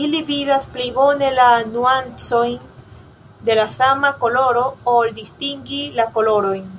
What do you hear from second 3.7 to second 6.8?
sama koloro, ol distingi la kolorojn.